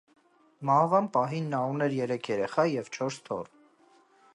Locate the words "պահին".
1.17-1.53